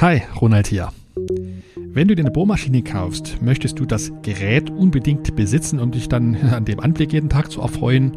[0.00, 0.92] Hi, Ronald hier.
[1.74, 6.36] Wenn du dir eine Bohrmaschine kaufst, möchtest du das Gerät unbedingt besitzen, um dich dann
[6.52, 8.16] an dem Anblick jeden Tag zu erfreuen?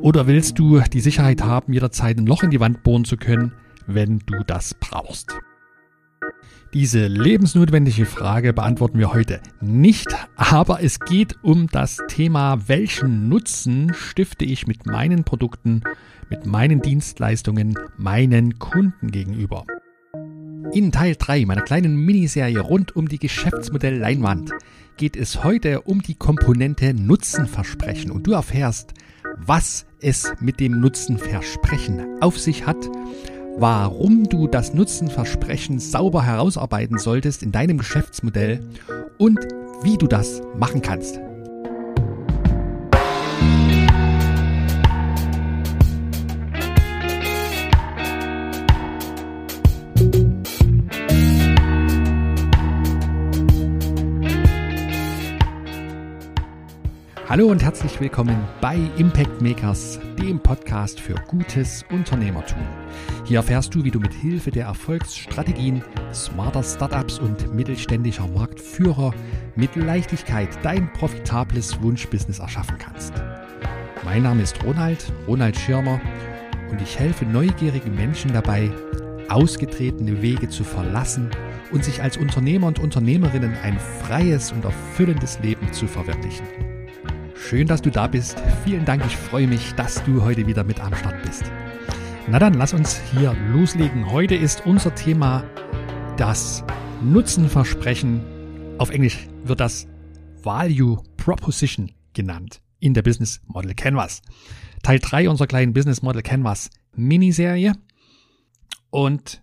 [0.00, 3.50] Oder willst du die Sicherheit haben, jederzeit ein Loch in die Wand bohren zu können,
[3.88, 5.36] wenn du das brauchst?
[6.72, 10.06] Diese lebensnotwendige Frage beantworten wir heute nicht,
[10.36, 15.82] aber es geht um das Thema, welchen Nutzen stifte ich mit meinen Produkten,
[16.30, 19.64] mit meinen Dienstleistungen meinen Kunden gegenüber.
[20.74, 24.52] In Teil 3 meiner kleinen Miniserie rund um die Geschäftsmodell Leinwand
[24.96, 28.94] geht es heute um die Komponente Nutzenversprechen und du erfährst,
[29.36, 32.88] was es mit dem Nutzenversprechen auf sich hat,
[33.58, 38.66] warum du das Nutzenversprechen sauber herausarbeiten solltest in deinem Geschäftsmodell
[39.18, 39.40] und
[39.82, 41.20] wie du das machen kannst.
[57.32, 62.60] Hallo und herzlich willkommen bei Impact Makers, dem Podcast für gutes Unternehmertum.
[63.24, 69.14] Hier erfährst du, wie du mit Hilfe der Erfolgsstrategien smarter Startups und mittelständischer Marktführer
[69.56, 73.14] mit Leichtigkeit dein profitables Wunschbusiness erschaffen kannst.
[74.04, 76.02] Mein Name ist Ronald, Ronald Schirmer
[76.70, 78.70] und ich helfe neugierigen Menschen dabei,
[79.30, 81.30] ausgetretene Wege zu verlassen
[81.70, 86.71] und sich als Unternehmer und Unternehmerinnen ein freies und erfüllendes Leben zu verwirklichen.
[87.48, 88.40] Schön, dass du da bist.
[88.64, 89.04] Vielen Dank.
[89.04, 91.44] Ich freue mich, dass du heute wieder mit am Start bist.
[92.28, 94.10] Na dann, lass uns hier loslegen.
[94.10, 95.44] Heute ist unser Thema
[96.16, 96.64] das
[97.02, 98.22] Nutzenversprechen.
[98.78, 99.86] Auf Englisch wird das
[100.42, 104.22] Value Proposition genannt in der Business Model Canvas.
[104.82, 107.74] Teil 3 unserer kleinen Business Model Canvas Miniserie.
[108.88, 109.42] Und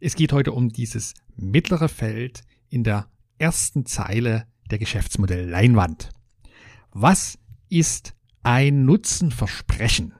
[0.00, 3.06] es geht heute um dieses mittlere Feld in der
[3.38, 6.10] ersten Zeile der Geschäftsmodell Leinwand.
[6.92, 10.14] Was ist ein Nutzenversprechen?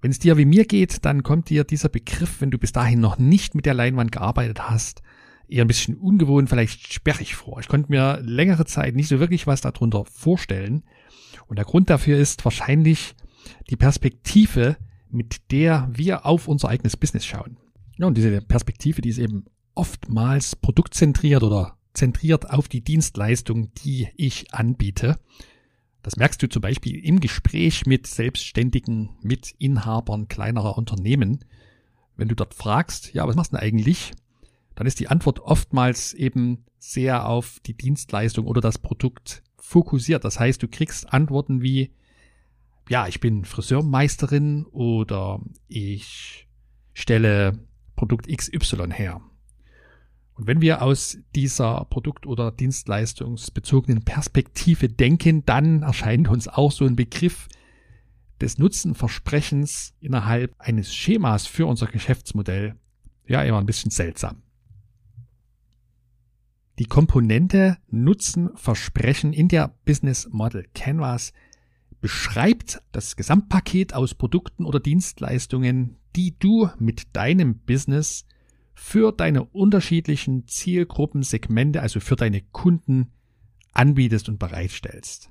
[0.00, 3.00] Wenn es dir wie mir geht, dann kommt dir dieser Begriff, wenn du bis dahin
[3.00, 5.02] noch nicht mit der Leinwand gearbeitet hast,
[5.48, 7.58] eher ein bisschen ungewohnt, vielleicht sperrig vor.
[7.60, 10.84] Ich konnte mir längere Zeit nicht so wirklich was darunter vorstellen.
[11.46, 13.14] Und der Grund dafür ist wahrscheinlich
[13.70, 14.76] die Perspektive,
[15.10, 17.56] mit der wir auf unser eigenes Business schauen.
[17.96, 19.44] Ja, und diese Perspektive, die ist eben
[19.74, 25.18] oftmals produktzentriert oder zentriert auf die Dienstleistung, die ich anbiete.
[26.04, 31.46] Das merkst du zum Beispiel im Gespräch mit Selbstständigen, mit Inhabern kleinerer Unternehmen.
[32.14, 34.12] Wenn du dort fragst, ja, was machst du denn eigentlich?
[34.74, 40.24] Dann ist die Antwort oftmals eben sehr auf die Dienstleistung oder das Produkt fokussiert.
[40.24, 41.94] Das heißt, du kriegst Antworten wie,
[42.90, 46.46] ja, ich bin Friseurmeisterin oder ich
[46.92, 47.66] stelle
[47.96, 49.22] Produkt XY her.
[50.34, 56.84] Und wenn wir aus dieser Produkt- oder Dienstleistungsbezogenen Perspektive denken, dann erscheint uns auch so
[56.84, 57.48] ein Begriff
[58.40, 62.74] des Nutzenversprechens innerhalb eines Schemas für unser Geschäftsmodell
[63.26, 64.42] ja immer ein bisschen seltsam.
[66.80, 71.32] Die Komponente Nutzenversprechen in der Business Model Canvas
[72.00, 78.26] beschreibt das Gesamtpaket aus Produkten oder Dienstleistungen, die du mit deinem Business
[78.74, 83.12] für deine unterschiedlichen Zielgruppensegmente, also für deine Kunden
[83.72, 85.30] anbietest und bereitstellst.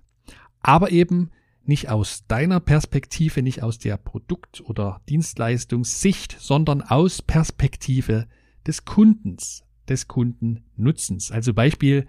[0.62, 1.32] Aber eben
[1.66, 8.28] nicht aus deiner Perspektive, nicht aus der Produkt- oder Dienstleistungssicht, sondern aus Perspektive
[8.66, 11.32] des Kundens, des Kundennutzens.
[11.32, 12.06] Also Beispiel,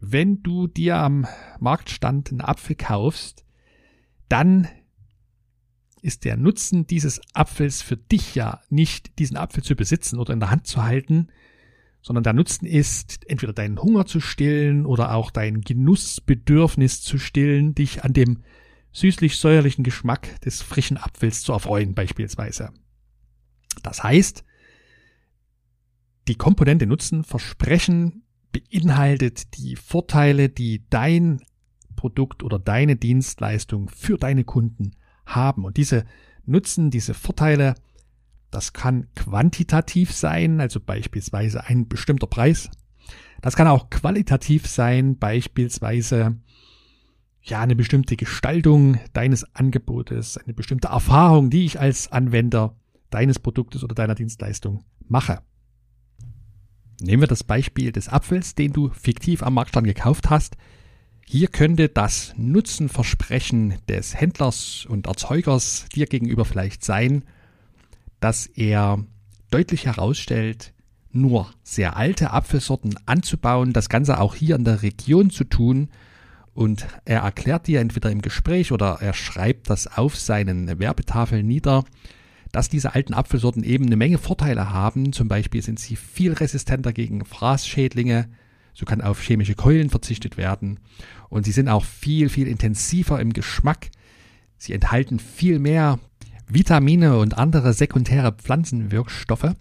[0.00, 1.26] wenn du dir am
[1.58, 3.44] Marktstand einen Apfel kaufst,
[4.28, 4.68] dann
[6.06, 10.40] ist der Nutzen dieses Apfels für dich ja nicht, diesen Apfel zu besitzen oder in
[10.40, 11.28] der Hand zu halten,
[12.00, 17.74] sondern der Nutzen ist, entweder deinen Hunger zu stillen oder auch dein Genussbedürfnis zu stillen,
[17.74, 18.44] dich an dem
[18.92, 22.70] süßlich-säuerlichen Geschmack des frischen Apfels zu erfreuen beispielsweise.
[23.82, 24.44] Das heißt,
[26.28, 31.42] die Komponente Nutzen Versprechen beinhaltet die Vorteile, die dein
[31.96, 34.92] Produkt oder deine Dienstleistung für deine Kunden
[35.26, 35.64] haben.
[35.64, 36.04] Und diese
[36.44, 37.74] Nutzen, diese Vorteile,
[38.50, 42.70] das kann quantitativ sein, also beispielsweise ein bestimmter Preis.
[43.42, 46.36] Das kann auch qualitativ sein, beispielsweise
[47.42, 52.74] ja eine bestimmte Gestaltung deines Angebotes, eine bestimmte Erfahrung, die ich als Anwender
[53.10, 55.40] deines Produktes oder deiner Dienstleistung mache.
[57.00, 60.56] Nehmen wir das Beispiel des Apfels, den du fiktiv am Marktstand gekauft hast.
[61.28, 67.24] Hier könnte das Nutzenversprechen des Händlers und Erzeugers dir gegenüber vielleicht sein,
[68.20, 69.04] dass er
[69.50, 70.72] deutlich herausstellt,
[71.10, 75.88] nur sehr alte Apfelsorten anzubauen, das Ganze auch hier in der Region zu tun.
[76.54, 81.84] Und er erklärt dir entweder im Gespräch oder er schreibt das auf seinen Werbetafeln nieder,
[82.52, 85.12] dass diese alten Apfelsorten eben eine Menge Vorteile haben.
[85.12, 88.28] Zum Beispiel sind sie viel resistenter gegen Fraßschädlinge,
[88.76, 90.80] so kann auf chemische Keulen verzichtet werden.
[91.30, 93.88] Und sie sind auch viel, viel intensiver im Geschmack.
[94.58, 95.98] Sie enthalten viel mehr
[96.46, 99.54] Vitamine und andere sekundäre Pflanzenwirkstoffe.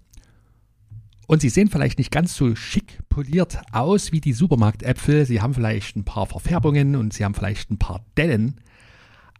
[1.27, 5.25] Und sie sehen vielleicht nicht ganz so schick poliert aus wie die Supermarktäpfel.
[5.25, 8.59] Sie haben vielleicht ein paar Verfärbungen und sie haben vielleicht ein paar Dellen.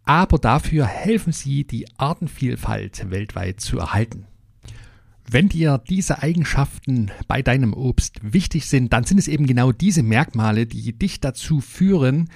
[0.04, 4.26] Aber dafür helfen sie, die Artenvielfalt weltweit zu erhalten.
[5.28, 10.04] Wenn dir diese Eigenschaften bei deinem Obst wichtig sind, dann sind es eben genau diese
[10.04, 12.30] Merkmale, die dich dazu führen,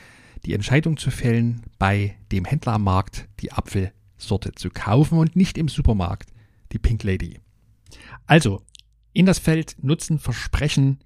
[0.44, 5.56] die Entscheidung zu fällen, bei dem Händler am Markt die Apfelsorte zu kaufen und nicht
[5.56, 6.32] im Supermarkt
[6.72, 7.38] die Pink Lady.
[8.26, 8.62] Also,
[9.12, 10.98] in das Feld Nutzen Versprechen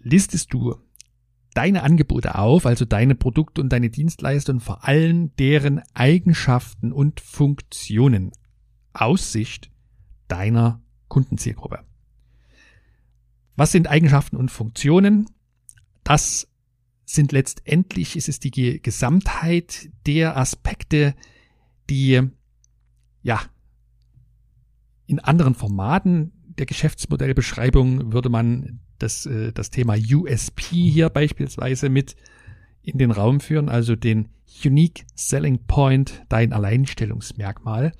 [0.00, 0.76] listest du
[1.54, 8.32] deine Angebote auf, also deine Produkte und deine Dienstleistungen, vor allem deren Eigenschaften und Funktionen
[8.92, 9.71] aus Sicht
[10.32, 11.80] deiner Kundenzielgruppe.
[13.54, 15.28] Was sind Eigenschaften und Funktionen?
[16.04, 16.48] Das
[17.04, 21.14] sind letztendlich, ist es die Gesamtheit der Aspekte,
[21.90, 22.22] die
[23.22, 23.42] ja
[25.06, 32.16] in anderen Formaten der Geschäftsmodellbeschreibung würde man das, äh, das Thema USP hier beispielsweise mit
[32.80, 34.30] in den Raum führen, also den
[34.64, 37.92] Unique Selling Point, dein Alleinstellungsmerkmal.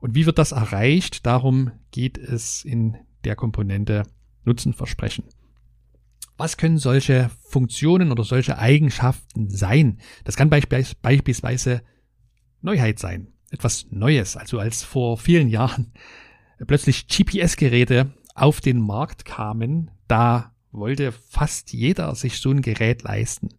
[0.00, 1.26] Und wie wird das erreicht?
[1.26, 4.02] Darum geht es in der Komponente
[4.44, 5.24] Nutzenversprechen.
[6.36, 9.98] Was können solche Funktionen oder solche Eigenschaften sein?
[10.24, 11.82] Das kann beispielsweise
[12.62, 13.28] Neuheit sein.
[13.50, 14.36] Etwas Neues.
[14.36, 15.92] Also als vor vielen Jahren
[16.66, 23.50] plötzlich GPS-Geräte auf den Markt kamen, da wollte fast jeder sich so ein Gerät leisten.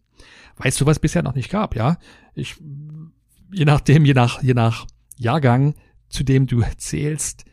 [0.56, 1.98] Weil es sowas bisher noch nicht gab, ja.
[2.34, 2.56] Ich,
[3.52, 4.86] je nachdem, je nach, je nach
[5.16, 5.74] Jahrgang,
[6.12, 7.44] zu dem du zählst,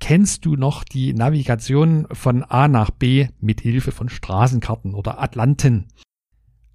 [0.00, 5.88] kennst du noch die Navigation von A nach B mit Hilfe von Straßenkarten oder Atlanten.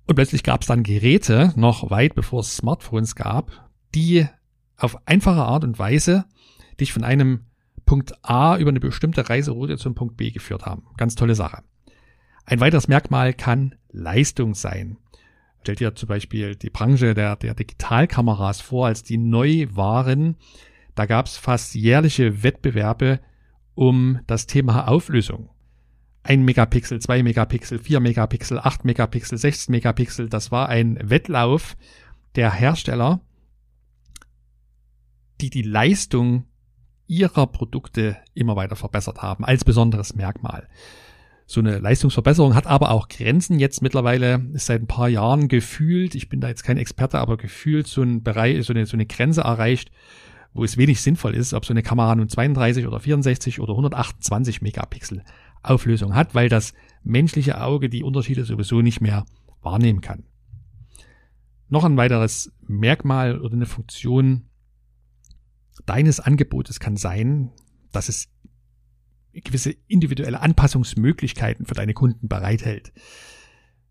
[0.05, 4.27] Und plötzlich gab es dann Geräte, noch weit bevor es Smartphones gab, die
[4.77, 6.25] auf einfache Art und Weise
[6.79, 7.45] dich von einem
[7.85, 10.87] Punkt A über eine bestimmte Reiseroute zum Punkt B geführt haben.
[10.97, 11.63] Ganz tolle Sache.
[12.45, 14.97] Ein weiteres Merkmal kann Leistung sein.
[15.61, 20.35] Stellt dir zum Beispiel die Branche der, der Digitalkameras vor, als die neu waren.
[20.95, 23.19] Da gab es fast jährliche Wettbewerbe
[23.75, 25.49] um das Thema Auflösung.
[26.21, 30.29] Ein Megapixel, zwei Megapixel, vier Megapixel, acht Megapixel, 16 Megapixel.
[30.29, 31.75] Das war ein Wettlauf
[32.35, 33.21] der Hersteller,
[35.41, 36.45] die die Leistung
[37.07, 40.69] ihrer Produkte immer weiter verbessert haben, als besonderes Merkmal.
[41.45, 43.59] So eine Leistungsverbesserung hat aber auch Grenzen.
[43.59, 47.35] Jetzt mittlerweile ist seit ein paar Jahren gefühlt, ich bin da jetzt kein Experte, aber
[47.35, 49.91] gefühlt so ein Bereich, so eine, so eine Grenze erreicht,
[50.53, 54.61] wo es wenig sinnvoll ist, ob so eine Kamera nun 32 oder 64 oder 128
[54.61, 55.23] Megapixel
[55.63, 56.73] Auflösung hat, weil das
[57.03, 59.25] menschliche Auge die Unterschiede sowieso nicht mehr
[59.61, 60.25] wahrnehmen kann.
[61.69, 64.49] Noch ein weiteres Merkmal oder eine Funktion
[65.85, 67.51] deines Angebotes kann sein,
[67.91, 68.29] dass es
[69.33, 72.93] gewisse individuelle Anpassungsmöglichkeiten für deine Kunden bereithält.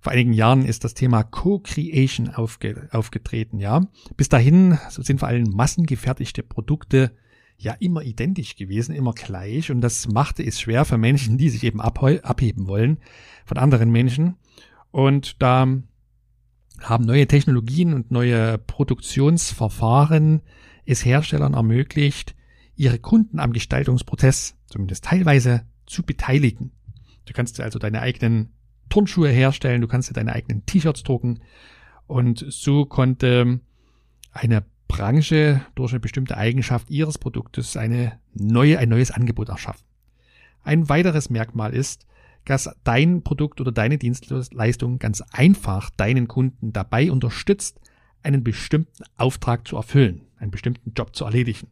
[0.03, 3.87] Vor einigen Jahren ist das Thema Co-Creation aufge aufgetreten, ja.
[4.17, 7.13] Bis dahin sind vor allem massengefertigte Produkte
[7.57, 11.63] ja immer identisch gewesen, immer gleich und das machte es schwer für Menschen, die sich
[11.63, 12.99] eben abheben wollen
[13.45, 14.35] von anderen Menschen.
[14.91, 15.69] Und da
[16.81, 20.43] haben neue Technologien und neue Produktionsverfahren
[20.85, 22.35] es Herstellern ermöglicht,
[22.75, 26.73] ihre Kunden am Gestaltungsprozess zumindest teilweise zu beteiligen.
[27.25, 28.53] Du kannst also deine eigenen
[28.93, 31.41] Turnschuhe herstellen, du kannst dir deine eigenen T-Shirts drucken
[32.07, 33.61] und so konnte
[34.33, 39.87] eine Branche durch eine bestimmte Eigenschaft ihres Produktes eine neue, ein neues Angebot erschaffen.
[40.63, 42.07] Ein weiteres Merkmal ist,
[42.45, 47.81] dass dein Produkt oder deine Dienstleistung ganz einfach deinen Kunden dabei unterstützt,
[48.23, 51.69] einen bestimmten Auftrag zu erfüllen, einen bestimmten Job zu erledigen.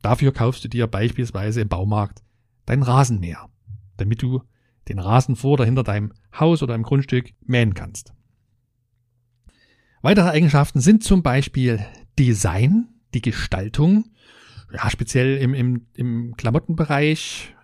[0.00, 2.22] Dafür kaufst du dir beispielsweise im Baumarkt
[2.64, 3.50] dein Rasenmäher,
[3.98, 4.40] damit du
[4.88, 8.12] den Rasen vor oder hinter deinem Haus oder im Grundstück mähen kannst.
[10.02, 11.84] Weitere Eigenschaften sind zum Beispiel
[12.18, 14.10] Design, die Gestaltung.
[14.72, 17.54] Ja, speziell im, im, im Klamottenbereich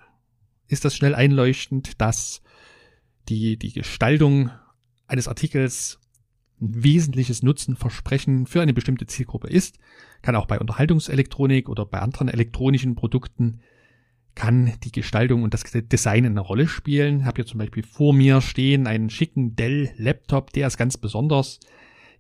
[0.69, 2.43] ist das schnell einleuchtend, dass
[3.29, 4.51] die, die Gestaltung
[5.07, 5.99] eines Artikels
[6.61, 9.79] ein wesentliches Nutzenversprechen für eine bestimmte Zielgruppe ist.
[10.23, 13.61] Kann auch bei Unterhaltungselektronik oder bei anderen elektronischen Produkten
[14.38, 17.21] kann die Gestaltung und das Design eine Rolle spielen.
[17.21, 21.59] Ich habe hier zum Beispiel vor mir stehen einen schicken Dell-Laptop, der ist ganz besonders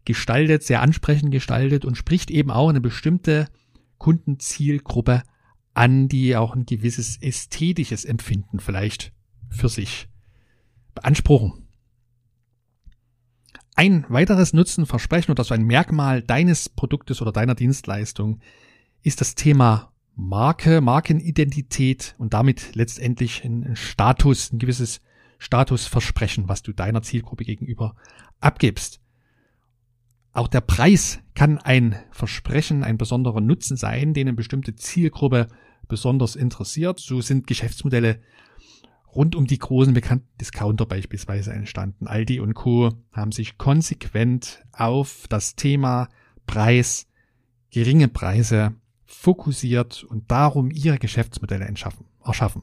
[0.04, 3.46] gestaltet, sehr ansprechend gestaltet und spricht eben auch eine bestimmte
[3.98, 5.22] Kundenzielgruppe
[5.74, 9.12] an, die auch ein gewisses ästhetisches Empfinden vielleicht
[9.48, 10.08] für sich
[10.96, 11.68] beanspruchen.
[13.76, 18.40] Ein weiteres Nutzenversprechen oder so ein Merkmal deines Produktes oder deiner Dienstleistung
[19.04, 25.00] ist das Thema Marke, Markenidentität und damit letztendlich ein Status, ein gewisses
[25.38, 27.94] Statusversprechen, was du deiner Zielgruppe gegenüber
[28.40, 29.00] abgibst.
[30.32, 35.46] Auch der Preis kann ein Versprechen, ein besonderer Nutzen sein, den eine bestimmte Zielgruppe
[35.86, 36.98] besonders interessiert.
[36.98, 38.20] So sind Geschäftsmodelle
[39.14, 42.08] rund um die großen bekannten Discounter beispielsweise entstanden.
[42.08, 42.90] Aldi und Co.
[43.12, 46.08] haben sich konsequent auf das Thema
[46.44, 47.06] Preis,
[47.70, 48.74] geringe Preise
[49.08, 52.62] fokussiert und darum ihre Geschäftsmodelle erschaffen.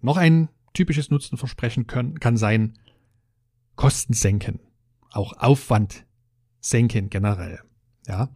[0.00, 2.78] Noch ein typisches Nutzenversprechen können, kann sein,
[3.76, 4.60] Kosten senken,
[5.10, 6.06] auch Aufwand
[6.60, 7.60] senken generell.
[8.06, 8.30] Ja,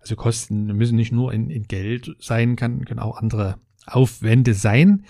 [0.00, 5.04] also Kosten müssen nicht nur in, in Geld sein, kann, können auch andere Aufwände sein,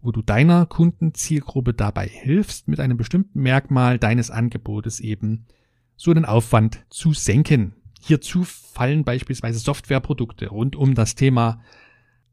[0.00, 5.46] wo du deiner Kundenzielgruppe dabei hilfst, mit einem bestimmten Merkmal deines Angebotes eben
[5.94, 7.74] so einen Aufwand zu senken.
[8.04, 11.60] Hierzu fallen beispielsweise Softwareprodukte rund um das Thema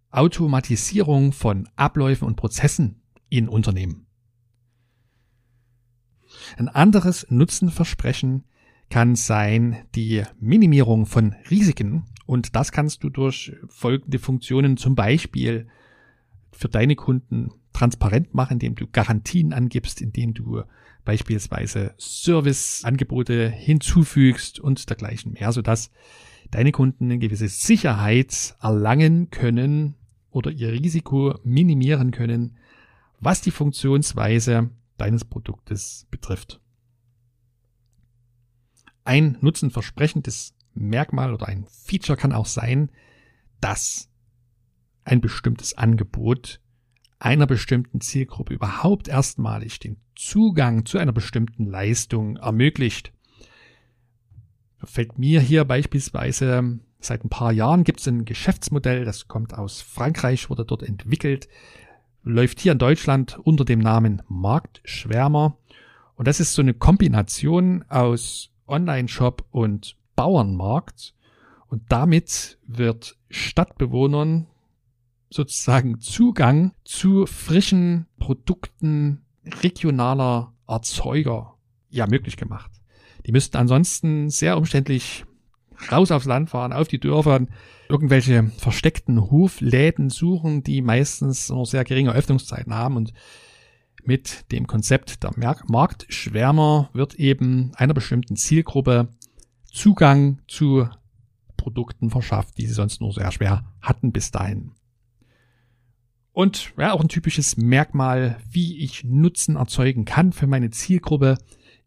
[0.09, 4.07] Automatisierung von Abläufen und Prozessen in Unternehmen.
[6.57, 8.45] Ein anderes Nutzenversprechen
[8.89, 15.67] kann sein die Minimierung von Risiken und das kannst du durch folgende Funktionen zum Beispiel
[16.51, 20.63] für deine Kunden transparent machen, indem du Garantien angibst, indem du
[21.06, 25.91] beispielsweise Serviceangebote hinzufügst und dergleichen mehr, sodass
[26.51, 29.96] deine Kunden eine gewisse Sicherheit erlangen können
[30.32, 32.58] oder ihr Risiko minimieren können,
[33.20, 36.62] was die Funktionsweise deines Produktes betrifft.
[39.03, 42.91] Ein nutzenversprechendes Merkmal oder ein Feature kann auch sein,
[43.60, 44.10] dass
[45.03, 46.62] ein bestimmtes Angebot
[47.19, 53.11] einer bestimmten Zielgruppe überhaupt erstmalig den Zugang zu einer bestimmten Leistung ermöglicht.
[54.83, 59.81] Fällt mir hier beispielsweise seit ein paar Jahren gibt es ein Geschäftsmodell, das kommt aus
[59.81, 61.47] Frankreich, wurde dort entwickelt,
[62.23, 65.57] läuft hier in Deutschland unter dem Namen Marktschwärmer.
[66.15, 71.13] Und das ist so eine Kombination aus Online-Shop und Bauernmarkt.
[71.67, 74.47] Und damit wird Stadtbewohnern
[75.29, 79.25] sozusagen Zugang zu frischen Produkten
[79.62, 81.55] regionaler Erzeuger
[81.89, 82.71] ja möglich gemacht.
[83.25, 85.25] Die müssten ansonsten sehr umständlich
[85.91, 87.45] raus aufs Land fahren, auf die Dörfer,
[87.88, 93.13] irgendwelche versteckten Hofläden suchen, die meistens nur sehr geringe Öffnungszeiten haben und
[94.03, 95.31] mit dem Konzept der
[95.67, 99.09] Marktschwärmer wird eben einer bestimmten Zielgruppe
[99.65, 100.88] Zugang zu
[101.57, 104.71] Produkten verschafft, die sie sonst nur sehr schwer hatten bis dahin.
[106.39, 111.38] Und ja, auch ein typisches Merkmal, wie ich Nutzen erzeugen kann für meine Zielgruppe,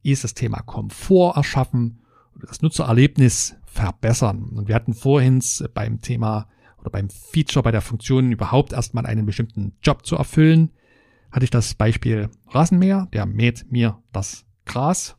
[0.03, 2.03] ist das Thema Komfort erschaffen
[2.37, 4.51] oder das Nutzererlebnis verbessern.
[4.55, 5.43] Und wir hatten vorhin
[5.73, 10.71] beim Thema oder beim Feature, bei der Funktion überhaupt erstmal einen bestimmten Job zu erfüllen,
[11.31, 15.17] hatte ich das Beispiel Rasenmäher, der mäht mir das Gras.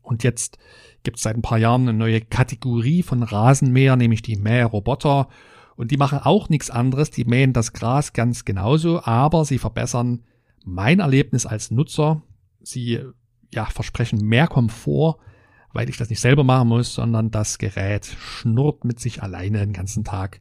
[0.00, 0.56] Und jetzt
[1.02, 5.28] gibt es seit ein paar Jahren eine neue Kategorie von Rasenmäher, nämlich die Mähroboter.
[5.76, 10.22] Und die machen auch nichts anderes, die mähen das Gras ganz genauso, aber sie verbessern
[10.64, 12.22] mein Erlebnis als Nutzer.
[12.62, 13.00] Sie
[13.52, 15.18] ja, versprechen mehr Komfort,
[15.72, 19.74] weil ich das nicht selber machen muss, sondern das Gerät schnurrt mit sich alleine den
[19.74, 20.40] ganzen Tag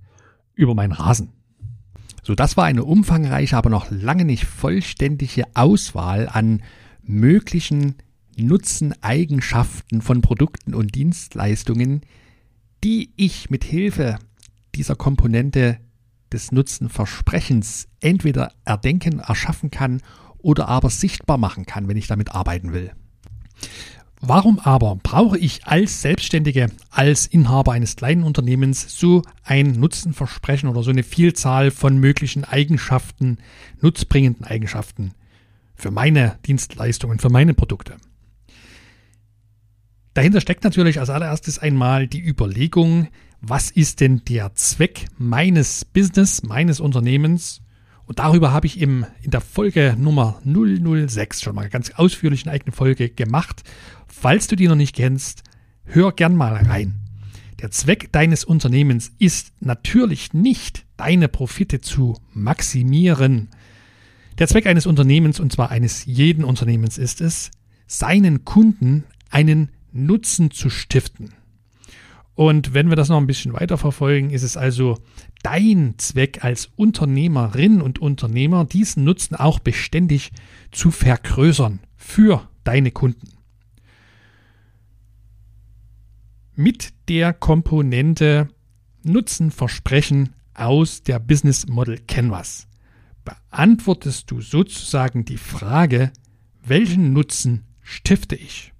[0.53, 1.33] über meinen Rasen.
[2.23, 6.63] So, das war eine umfangreiche, aber noch lange nicht vollständige Auswahl an
[7.03, 7.95] möglichen
[8.37, 12.01] Nutzeneigenschaften von Produkten und Dienstleistungen,
[12.83, 14.17] die ich mit Hilfe
[14.75, 15.79] dieser Komponente
[16.31, 20.01] des Nutzenversprechens entweder erdenken, erschaffen kann
[20.37, 22.91] oder aber sichtbar machen kann, wenn ich damit arbeiten will.
[24.21, 30.83] Warum aber brauche ich als Selbstständige, als Inhaber eines kleinen Unternehmens so ein Nutzenversprechen oder
[30.83, 33.37] so eine Vielzahl von möglichen Eigenschaften,
[33.81, 35.11] nutzbringenden Eigenschaften
[35.75, 37.97] für meine Dienstleistungen, für meine Produkte?
[40.15, 43.09] Dahinter steckt natürlich als allererstes einmal die Überlegung,
[43.41, 47.61] was ist denn der Zweck meines Business, meines Unternehmens?
[48.05, 52.53] Und darüber habe ich im, in der Folge Nummer 006 schon mal ganz ausführlich eine
[52.53, 53.63] eigene Folge gemacht.
[54.07, 55.43] Falls du die noch nicht kennst,
[55.85, 57.01] hör gern mal rein.
[57.61, 63.49] Der Zweck deines Unternehmens ist natürlich nicht, deine Profite zu maximieren.
[64.37, 67.51] Der Zweck eines Unternehmens, und zwar eines jeden Unternehmens, ist es,
[67.87, 71.33] seinen Kunden einen Nutzen zu stiften.
[72.35, 74.97] Und wenn wir das noch ein bisschen weiter verfolgen, ist es also
[75.41, 80.31] dein Zweck als Unternehmerin und Unternehmer, diesen Nutzen auch beständig
[80.71, 83.29] zu vergrößern für deine Kunden.
[86.55, 88.49] Mit der Komponente
[89.03, 92.67] Nutzenversprechen aus der Business Model Canvas
[93.23, 96.11] beantwortest du sozusagen die Frage,
[96.63, 98.73] welchen Nutzen stifte ich?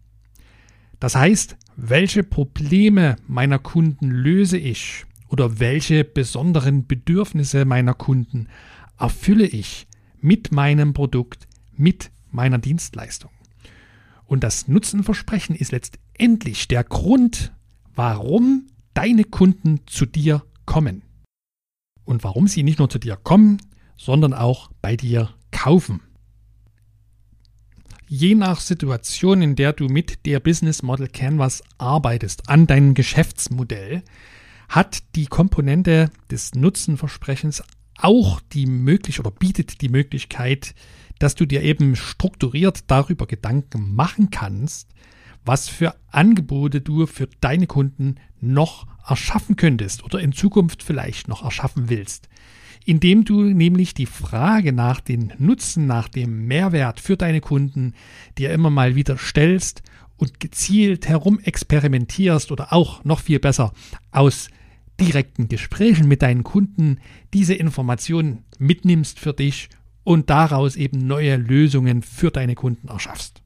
[0.99, 8.47] Das heißt, welche Probleme meiner Kunden löse ich oder welche besonderen Bedürfnisse meiner Kunden
[8.97, 9.87] erfülle ich
[10.21, 13.31] mit meinem Produkt, mit meiner Dienstleistung.
[14.25, 17.53] Und das Nutzenversprechen ist letztendlich der Grund,
[17.93, 21.03] warum deine Kunden zu dir kommen.
[22.05, 23.57] Und warum sie nicht nur zu dir kommen,
[23.97, 26.01] sondern auch bei dir kaufen.
[28.07, 34.03] Je nach Situation, in der du mit der Business Model Canvas arbeitest, an deinem Geschäftsmodell,
[34.69, 37.63] hat die Komponente des Nutzenversprechens
[37.97, 40.75] auch die Möglichkeit oder bietet die Möglichkeit,
[41.17, 44.89] dass du dir eben strukturiert darüber Gedanken machen kannst,
[45.43, 51.43] was für Angebote du für deine Kunden noch erschaffen könntest oder in Zukunft vielleicht noch
[51.43, 52.29] erschaffen willst.
[52.85, 57.93] Indem du nämlich die Frage nach den Nutzen, nach dem Mehrwert für deine Kunden
[58.37, 59.81] dir immer mal wieder stellst
[60.17, 63.73] und gezielt herum experimentierst oder auch noch viel besser
[64.11, 64.49] aus
[64.99, 66.99] direkten Gesprächen mit deinen Kunden
[67.33, 69.69] diese Informationen mitnimmst für dich
[70.03, 73.41] und daraus eben neue Lösungen für deine Kunden erschaffst.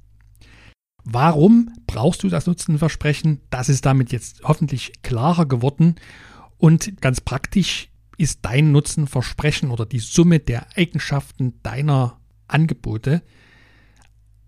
[1.05, 3.39] Warum brauchst du das Nutzenversprechen?
[3.49, 5.95] Das ist damit jetzt hoffentlich klarer geworden.
[6.57, 7.88] Und ganz praktisch
[8.19, 13.21] ist dein Nutzenversprechen oder die Summe der Eigenschaften deiner Angebote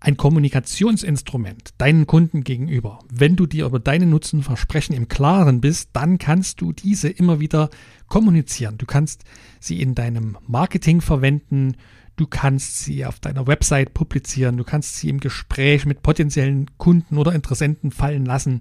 [0.02, 2.98] ein Kommunikationsinstrument deinen Kunden gegenüber.
[3.10, 7.70] Wenn du dir über deine Nutzenversprechen im Klaren bist, dann kannst du diese immer wieder
[8.08, 8.78] kommunizieren.
[8.78, 9.22] Du kannst
[9.60, 11.76] sie in deinem Marketing verwenden,
[12.16, 17.16] du kannst sie auf deiner Website publizieren, du kannst sie im Gespräch mit potenziellen Kunden
[17.16, 18.60] oder Interessenten fallen lassen.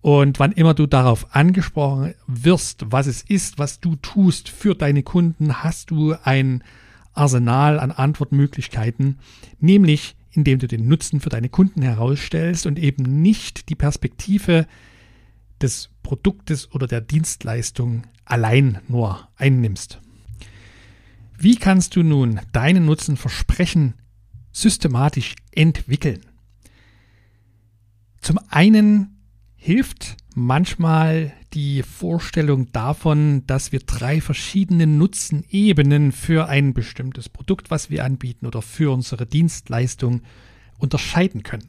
[0.00, 5.02] Und wann immer du darauf angesprochen wirst, was es ist, was du tust für deine
[5.02, 6.64] Kunden, hast du ein
[7.12, 9.18] Arsenal an Antwortmöglichkeiten,
[9.58, 14.66] nämlich indem du den Nutzen für deine Kunden herausstellst und eben nicht die Perspektive
[15.60, 20.00] des Produktes oder der Dienstleistung allein nur einnimmst.
[21.36, 23.94] Wie kannst du nun deinen Nutzen versprechen
[24.52, 26.20] systematisch entwickeln?
[28.20, 29.19] Zum einen
[29.62, 37.90] hilft manchmal die Vorstellung davon, dass wir drei verschiedene Nutzenebenen für ein bestimmtes Produkt, was
[37.90, 40.22] wir anbieten oder für unsere Dienstleistung
[40.78, 41.68] unterscheiden können.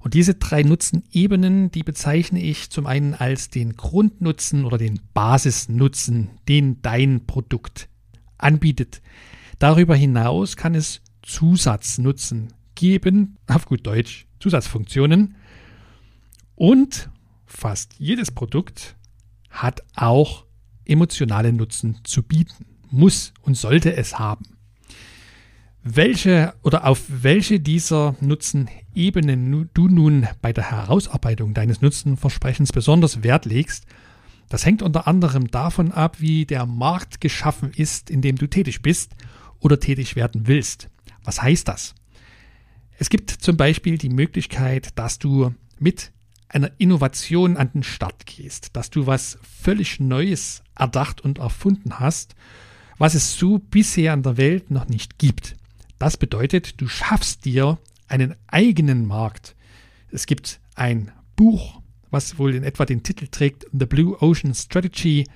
[0.00, 6.30] Und diese drei Nutzenebenen, die bezeichne ich zum einen als den Grundnutzen oder den Basisnutzen,
[6.48, 7.90] den dein Produkt
[8.38, 9.02] anbietet.
[9.58, 15.36] Darüber hinaus kann es Zusatznutzen geben, auf gut Deutsch Zusatzfunktionen.
[16.60, 17.08] Und
[17.46, 18.94] fast jedes Produkt
[19.48, 20.44] hat auch
[20.84, 24.58] emotionale Nutzen zu bieten, muss und sollte es haben.
[25.82, 33.46] Welche oder auf welche dieser Nutzenebenen du nun bei der Herausarbeitung deines Nutzenversprechens besonders Wert
[33.46, 33.86] legst,
[34.50, 38.82] das hängt unter anderem davon ab, wie der Markt geschaffen ist, in dem du tätig
[38.82, 39.12] bist
[39.60, 40.90] oder tätig werden willst.
[41.24, 41.94] Was heißt das?
[42.98, 46.12] Es gibt zum Beispiel die Möglichkeit, dass du mit
[46.50, 52.34] einer Innovation an den Start gehst, dass du was völlig Neues erdacht und erfunden hast,
[52.98, 55.56] was es so bisher in der Welt noch nicht gibt.
[55.98, 59.54] Das bedeutet, du schaffst dir einen eigenen Markt.
[60.10, 65.26] Es gibt ein Buch, was wohl in etwa den Titel trägt, The Blue Ocean Strategy,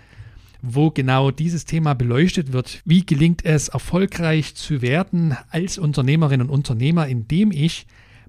[0.62, 2.82] wo genau dieses Thema beleuchtet wird.
[2.84, 7.86] Wie gelingt es, erfolgreich zu werden als Unternehmerin und Unternehmer, indem ich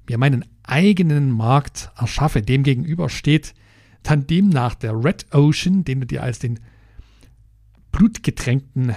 [0.09, 2.41] mir meinen eigenen Markt erschaffe.
[2.41, 3.53] Demgegenüber steht
[4.03, 6.59] dann demnach der Red Ocean, den du dir als den
[7.91, 8.95] blutgetränkten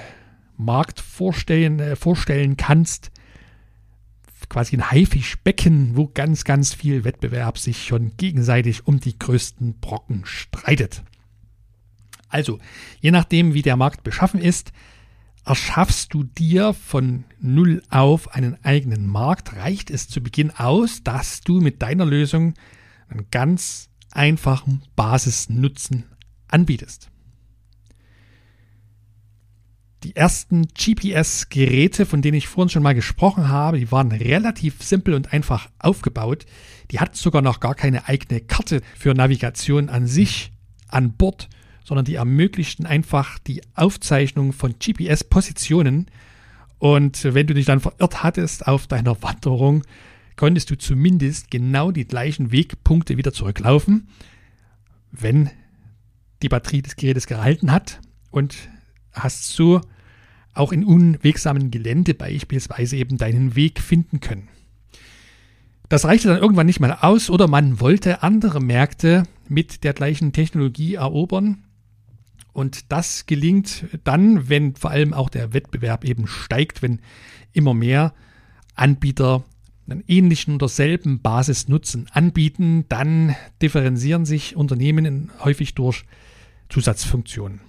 [0.56, 3.10] Markt vorstellen, äh, vorstellen kannst.
[4.48, 10.22] Quasi ein Haifischbecken, wo ganz, ganz viel Wettbewerb sich schon gegenseitig um die größten Brocken
[10.24, 11.02] streitet.
[12.28, 12.58] Also,
[13.00, 14.72] je nachdem, wie der Markt beschaffen ist,
[15.44, 21.40] erschaffst du dir von Null auf einen eigenen Markt, reicht es zu Beginn aus, dass
[21.40, 22.54] du mit deiner Lösung
[23.08, 26.04] einen ganz einfachen Basisnutzen
[26.48, 27.10] anbietest.
[30.04, 35.14] Die ersten GPS-Geräte, von denen ich vorhin schon mal gesprochen habe, die waren relativ simpel
[35.14, 36.46] und einfach aufgebaut.
[36.92, 40.52] Die hatten sogar noch gar keine eigene Karte für Navigation an sich
[40.86, 41.48] an Bord,
[41.88, 46.06] sondern die ermöglichten einfach die Aufzeichnung von GPS-Positionen.
[46.78, 49.84] Und wenn du dich dann verirrt hattest auf deiner Wanderung,
[50.36, 54.08] konntest du zumindest genau die gleichen Wegpunkte wieder zurücklaufen,
[55.12, 55.48] wenn
[56.42, 58.54] die Batterie des Gerätes gehalten hat und
[59.12, 59.80] hast so
[60.52, 64.48] auch in unwegsamen Gelände beispielsweise eben deinen Weg finden können.
[65.88, 70.34] Das reichte dann irgendwann nicht mehr aus oder man wollte andere Märkte mit der gleichen
[70.34, 71.64] Technologie erobern.
[72.58, 76.98] Und das gelingt dann, wenn vor allem auch der Wettbewerb eben steigt, wenn
[77.52, 78.14] immer mehr
[78.74, 79.44] Anbieter
[79.88, 86.02] einen ähnlichen oder selben Basisnutzen anbieten, dann differenzieren sich Unternehmen häufig durch
[86.68, 87.60] Zusatzfunktionen.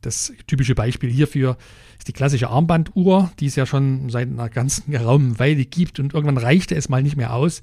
[0.00, 1.58] Das typische Beispiel hierfür
[1.98, 6.14] ist die klassische Armbanduhr, die es ja schon seit einer ganzen geraumen Weile gibt und
[6.14, 7.60] irgendwann reichte es mal nicht mehr aus,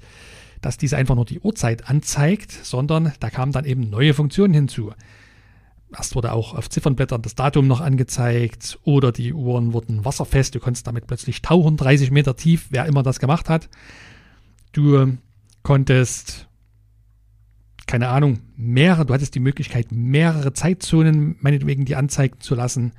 [0.62, 4.92] dass diese einfach nur die Uhrzeit anzeigt, sondern da kamen dann eben neue Funktionen hinzu.
[5.94, 10.54] Erst wurde auch auf Ziffernblättern das Datum noch angezeigt oder die Uhren wurden wasserfest.
[10.54, 13.68] Du konntest damit plötzlich tauchen, 30 Meter tief, wer immer das gemacht hat.
[14.72, 15.16] Du
[15.62, 16.48] konntest
[17.86, 22.92] keine Ahnung, mehrere, du hattest die Möglichkeit, mehrere Zeitzonen meinetwegen die anzeigen zu lassen.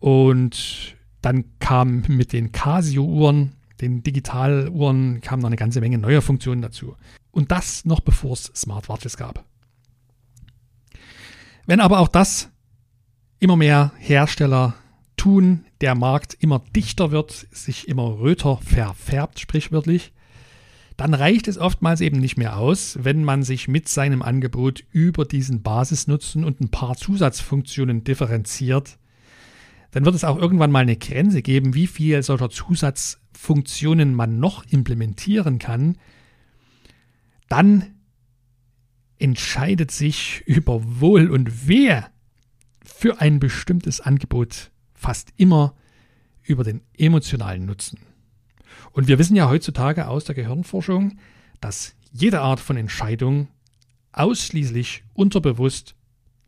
[0.00, 6.62] Und dann kam mit den Casio-Uhren, den Digitaluhren, kam noch eine ganze Menge neuer Funktionen
[6.62, 6.96] dazu.
[7.30, 9.44] Und das noch bevor es Smartwatches gab.
[11.66, 12.50] Wenn aber auch das
[13.38, 14.74] immer mehr Hersteller
[15.16, 20.12] tun, der Markt immer dichter wird, sich immer röter verfärbt, sprichwörtlich,
[20.96, 25.24] dann reicht es oftmals eben nicht mehr aus, wenn man sich mit seinem Angebot über
[25.24, 28.98] diesen Basisnutzen und ein paar Zusatzfunktionen differenziert.
[29.90, 34.64] Dann wird es auch irgendwann mal eine Grenze geben, wie viel solcher Zusatzfunktionen man noch
[34.70, 35.98] implementieren kann.
[37.48, 37.94] Dann
[39.22, 42.06] entscheidet sich über Wohl und Wehe
[42.84, 45.74] für ein bestimmtes Angebot fast immer
[46.42, 48.00] über den emotionalen Nutzen.
[48.90, 51.18] Und wir wissen ja heutzutage aus der Gehirnforschung,
[51.60, 53.46] dass jede Art von Entscheidung
[54.12, 55.94] ausschließlich unterbewusst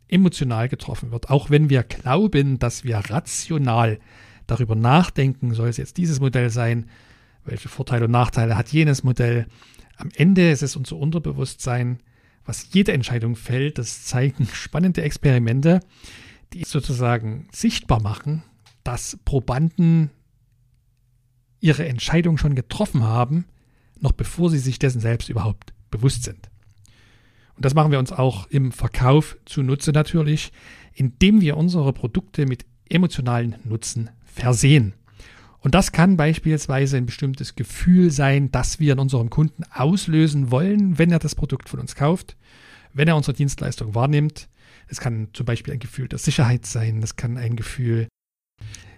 [0.09, 1.29] emotional getroffen wird.
[1.29, 3.99] Auch wenn wir glauben, dass wir rational
[4.47, 6.89] darüber nachdenken, soll es jetzt dieses Modell sein,
[7.45, 9.47] welche Vorteile und Nachteile hat jenes Modell.
[9.95, 11.99] Am Ende ist es unser Unterbewusstsein,
[12.45, 13.77] was jede Entscheidung fällt.
[13.77, 15.79] Das zeigen spannende Experimente,
[16.53, 18.43] die sozusagen sichtbar machen,
[18.83, 20.11] dass Probanden
[21.59, 23.45] ihre Entscheidung schon getroffen haben,
[23.99, 26.49] noch bevor sie sich dessen selbst überhaupt bewusst sind.
[27.55, 30.51] Und das machen wir uns auch im Verkauf zunutze natürlich,
[30.93, 34.93] indem wir unsere Produkte mit emotionalen Nutzen versehen.
[35.65, 40.99] Und das kann beispielsweise ein bestimmtes Gefühl sein, das wir in unserem Kunden auslösen wollen,
[40.99, 42.37] wenn er das Produkt von uns kauft,
[42.93, 44.47] wenn er unsere Dienstleistung wahrnimmt.
[44.87, 48.07] Es kann zum Beispiel ein Gefühl der Sicherheit sein, das kann ein Gefühl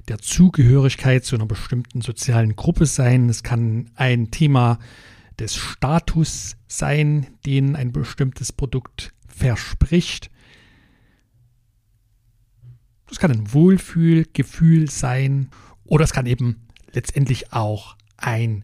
[0.09, 3.29] der Zugehörigkeit zu einer bestimmten sozialen Gruppe sein.
[3.29, 4.77] Es kann ein Thema
[5.39, 10.29] des Status sein, den ein bestimmtes Produkt verspricht.
[13.09, 15.49] Es kann ein Wohlfühlgefühl sein
[15.87, 18.63] oder es kann eben letztendlich auch ein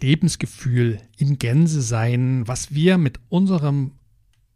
[0.00, 3.92] Lebensgefühl in Gänze sein, was wir mit unserem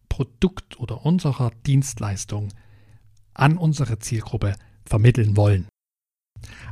[0.08, 2.48] Produkt oder unserer Dienstleistung
[3.34, 5.66] an unsere Zielgruppe vermitteln wollen.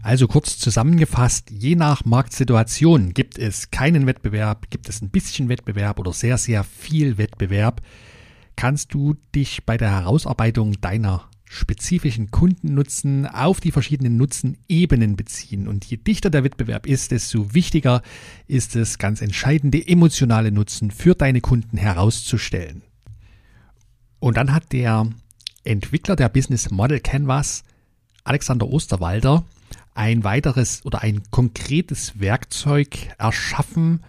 [0.02, 5.98] Also kurz zusammengefasst, je nach Marktsituation gibt es keinen Wettbewerb, gibt es ein bisschen Wettbewerb
[5.98, 7.82] oder sehr, sehr viel Wettbewerb,
[8.54, 15.68] kannst du dich bei der Herausarbeitung deiner spezifischen Kundennutzen auf die verschiedenen Nutzenebenen beziehen.
[15.68, 18.02] Und je dichter der Wettbewerb ist, desto wichtiger
[18.46, 22.82] ist es, ganz entscheidende emotionale Nutzen für deine Kunden herauszustellen.
[24.18, 25.08] Und dann hat der
[25.64, 27.62] Entwickler der Business Model Canvas,
[28.24, 29.44] Alexander Osterwalder,
[29.94, 34.00] ein weiteres oder ein konkretes Werkzeug erschaffen,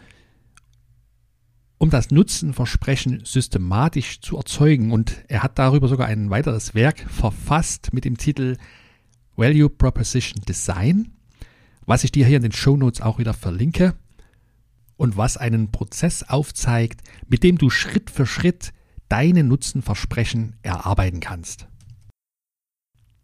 [1.77, 4.91] um das Nutzenversprechen systematisch zu erzeugen.
[4.91, 8.57] Und er hat darüber sogar ein weiteres Werk verfasst mit dem Titel
[9.35, 11.13] Value Proposition Design,
[11.85, 13.93] was ich dir hier in den Show Notes auch wieder verlinke
[14.97, 18.73] und was einen Prozess aufzeigt, mit dem du Schritt für Schritt
[19.09, 21.67] deine Nutzenversprechen erarbeiten kannst.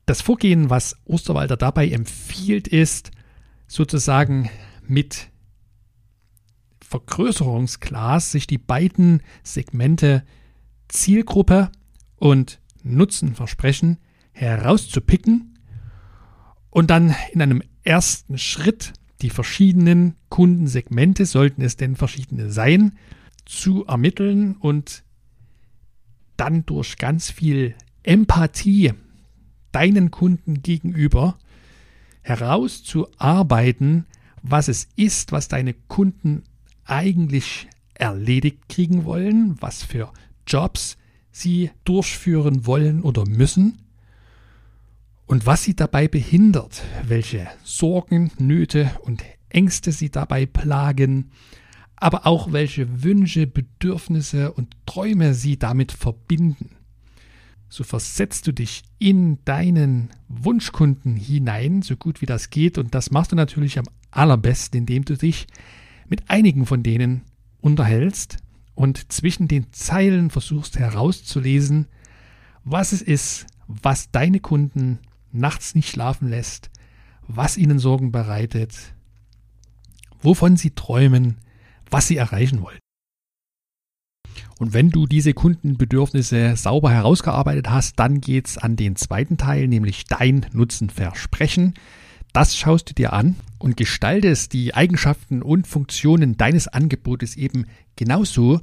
[0.05, 3.11] Das Vorgehen, was Osterwalder dabei empfiehlt, ist
[3.67, 4.49] sozusagen
[4.85, 5.29] mit
[6.93, 10.23] Vergrößerungsglas sich die beiden Segmente
[10.89, 11.71] Zielgruppe
[12.17, 13.97] und Nutzenversprechen
[14.31, 15.57] herauszupicken
[16.69, 22.95] und dann in einem ersten Schritt die verschiedenen Kundensegmente, sollten es denn verschiedene sein,
[23.43, 25.03] zu ermitteln und
[26.37, 28.93] dann durch ganz viel Empathie
[29.71, 31.39] deinen Kunden gegenüber
[32.21, 34.05] herauszuarbeiten,
[34.43, 36.43] was es ist, was deine Kunden
[36.85, 40.11] eigentlich erledigt kriegen wollen, was für
[40.47, 40.97] Jobs
[41.31, 43.79] sie durchführen wollen oder müssen
[45.25, 51.31] und was sie dabei behindert, welche Sorgen, Nöte und Ängste sie dabei plagen,
[51.95, 56.71] aber auch welche Wünsche, Bedürfnisse und Träume sie damit verbinden.
[57.69, 63.09] So versetzt du dich in deinen Wunschkunden hinein, so gut wie das geht, und das
[63.09, 65.47] machst du natürlich am allerbesten, indem du dich
[66.07, 67.21] mit einigen von denen
[67.61, 68.37] unterhältst
[68.75, 71.87] und zwischen den Zeilen versuchst herauszulesen,
[72.63, 74.99] was es ist, was deine Kunden
[75.31, 76.69] nachts nicht schlafen lässt,
[77.27, 78.93] was ihnen Sorgen bereitet,
[80.21, 81.37] wovon sie träumen,
[81.89, 82.79] was sie erreichen wollen.
[84.59, 89.67] Und wenn du diese Kundenbedürfnisse sauber herausgearbeitet hast, dann geht es an den zweiten Teil,
[89.67, 91.73] nämlich dein Nutzenversprechen.
[92.33, 98.59] Das schaust du dir an und gestaltest die Eigenschaften und Funktionen deines Angebotes eben genauso,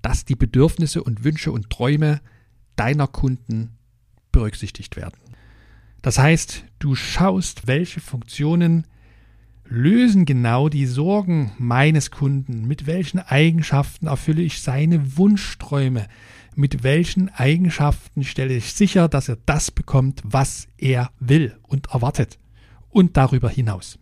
[0.00, 2.22] dass die Bedürfnisse und Wünsche und Träume
[2.76, 3.76] deiner Kunden
[4.32, 5.20] berücksichtigt werden.
[6.00, 8.86] Das heißt, du schaust, welche Funktionen
[9.66, 16.08] lösen genau die Sorgen meines Kunden, mit welchen Eigenschaften erfülle ich seine Wunschträume,
[16.56, 22.38] mit welchen Eigenschaften stelle ich sicher, dass er das bekommt, was er will und erwartet
[22.90, 23.98] und darüber hinaus.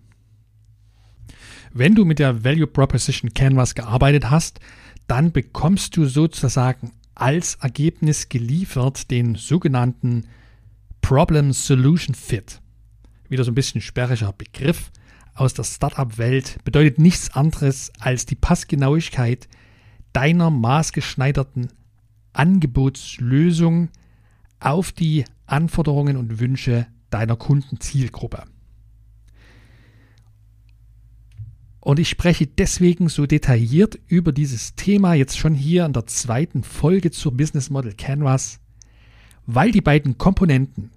[1.73, 4.61] Wenn du mit der Value Proposition Canvas gearbeitet hast,
[5.07, 10.27] dann bekommst du sozusagen als Ergebnis geliefert den sogenannten
[11.01, 12.61] Problem Solution Fit.
[13.29, 14.91] Wieder so ein bisschen sperriger Begriff
[15.35, 19.49] aus der Startup-Welt, bedeutet nichts anderes als die Passgenauigkeit
[20.13, 21.69] deiner maßgeschneiderten
[22.33, 23.89] Angebotslösung
[24.61, 28.45] auf die Anforderungen und Wünsche deiner Kundenzielgruppe.
[31.89, 36.63] Und ich spreche deswegen so detailliert über dieses Thema jetzt schon hier in der zweiten
[36.63, 38.61] Folge zur Business Model Canvas,
[39.47, 40.91] weil die beiden Komponenten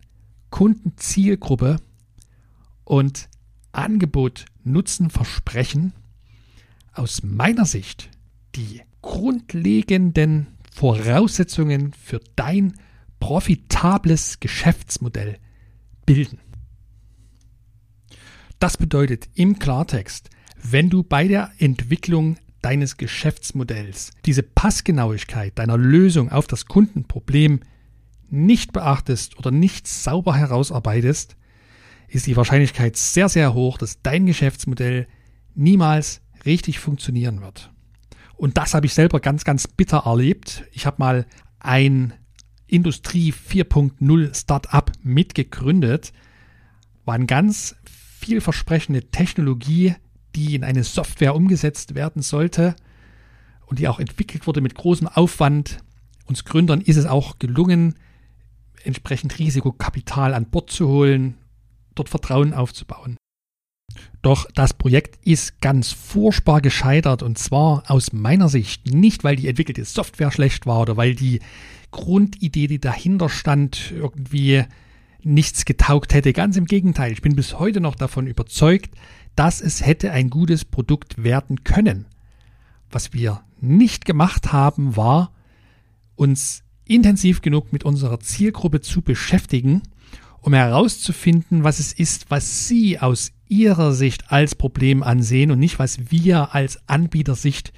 [0.49, 1.77] Kundenzielgruppe
[2.83, 3.29] und
[3.71, 5.93] Angebot Nutzen versprechen
[6.91, 8.09] aus meiner Sicht
[8.55, 12.73] die grundlegenden Voraussetzungen für dein
[13.21, 15.37] profitables Geschäftsmodell
[16.05, 16.39] bilden.
[18.59, 20.29] Das bedeutet im Klartext,
[20.63, 27.61] wenn du bei der Entwicklung deines Geschäftsmodells diese Passgenauigkeit deiner Lösung auf das Kundenproblem
[28.29, 31.35] nicht beachtest oder nicht sauber herausarbeitest,
[32.07, 35.07] ist die Wahrscheinlichkeit sehr, sehr hoch, dass dein Geschäftsmodell
[35.55, 37.71] niemals richtig funktionieren wird.
[38.35, 40.63] Und das habe ich selber ganz, ganz bitter erlebt.
[40.71, 41.25] Ich habe mal
[41.59, 42.13] ein
[42.67, 46.13] Industrie 4.0 Startup mitgegründet,
[47.05, 47.75] war eine ganz
[48.19, 49.95] vielversprechende Technologie,
[50.35, 52.75] die in eine Software umgesetzt werden sollte
[53.65, 55.79] und die auch entwickelt wurde mit großem Aufwand.
[56.25, 57.95] Uns Gründern ist es auch gelungen,
[58.83, 61.37] entsprechend Risikokapital an Bord zu holen,
[61.95, 63.17] dort Vertrauen aufzubauen.
[64.21, 69.47] Doch das Projekt ist ganz furchtbar gescheitert und zwar aus meiner Sicht nicht, weil die
[69.47, 71.39] entwickelte Software schlecht war oder weil die
[71.91, 74.63] Grundidee, die dahinter stand, irgendwie
[75.23, 76.33] nichts getaugt hätte.
[76.33, 78.91] Ganz im Gegenteil, ich bin bis heute noch davon überzeugt,
[79.35, 82.05] dass es hätte ein gutes Produkt werden können.
[82.89, 85.31] Was wir nicht gemacht haben, war,
[86.15, 89.81] uns intensiv genug mit unserer Zielgruppe zu beschäftigen,
[90.41, 95.79] um herauszufinden, was es ist, was Sie aus Ihrer Sicht als Problem ansehen und nicht,
[95.79, 97.73] was wir als Anbietersicht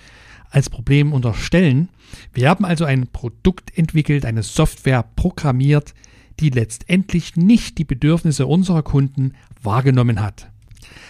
[0.50, 1.90] als Problem unterstellen.
[2.32, 5.94] Wir haben also ein Produkt entwickelt, eine Software programmiert,
[6.40, 10.53] die letztendlich nicht die Bedürfnisse unserer Kunden wahrgenommen hat.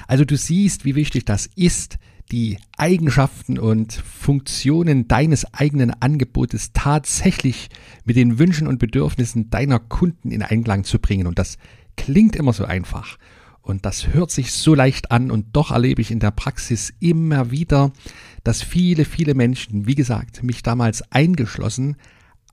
[0.08, 1.98] Also du siehst, wie wichtig das ist,
[2.32, 7.70] die Eigenschaften und Funktionen deines eigenen Angebotes tatsächlich
[8.06, 11.28] mit den Wünschen und Bedürfnissen deiner Kunden in Einklang zu bringen.
[11.28, 11.58] Und das
[11.96, 13.18] klingt immer so einfach.
[13.62, 17.50] Und das hört sich so leicht an und doch erlebe ich in der Praxis immer
[17.50, 17.94] wieder,
[18.44, 21.96] dass viele, viele Menschen, wie gesagt, mich damals eingeschlossen,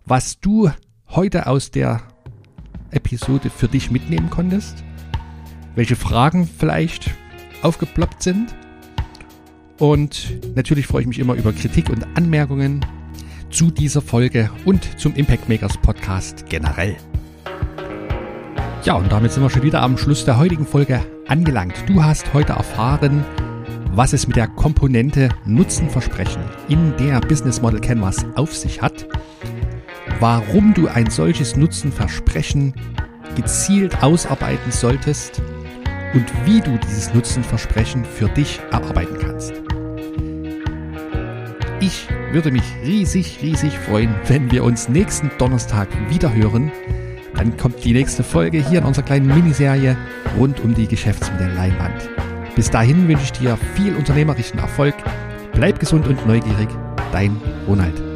[0.05, 0.71] was du
[1.09, 2.03] heute aus der
[2.91, 4.83] Episode für dich mitnehmen konntest
[5.79, 7.13] welche Fragen vielleicht
[7.63, 8.53] aufgeploppt sind.
[9.79, 12.85] Und natürlich freue ich mich immer über Kritik und Anmerkungen
[13.51, 16.97] zu dieser Folge und zum Impact Makers Podcast generell.
[18.85, 21.75] Ja, und damit sind wir schon wieder am Schluss der heutigen Folge angelangt.
[21.87, 23.25] Du hast heute erfahren,
[23.93, 29.07] was es mit der Komponente Nutzenversprechen in der Business Model Canvas auf sich hat,
[30.21, 32.75] warum du ein solches Nutzenversprechen
[33.37, 35.43] gezielt ausarbeiten solltest
[36.15, 39.53] und wie du dieses Nutzenversprechen für dich abarbeiten kannst.
[41.81, 46.73] Ich würde mich riesig, riesig freuen, wenn wir uns nächsten Donnerstag wieder hören.
[47.35, 49.97] Dann kommt die nächste Folge hier in unserer kleinen Miniserie
[50.37, 52.09] rund um die Geschäftsmodellleinwand.
[52.57, 54.95] Bis dahin wünsche ich dir viel unternehmerischen Erfolg.
[55.53, 56.69] Bleib gesund und neugierig.
[57.13, 58.08] Dein Ronald.